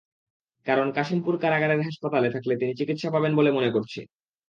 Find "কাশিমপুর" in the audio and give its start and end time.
0.91-1.33